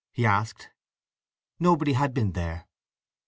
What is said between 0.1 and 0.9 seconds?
he asked.